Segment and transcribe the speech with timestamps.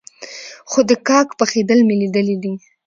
[0.69, 2.53] خو د کاک پخېدل مې ليدلي دي.